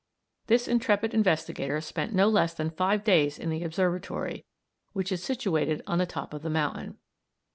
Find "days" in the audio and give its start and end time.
3.03-3.37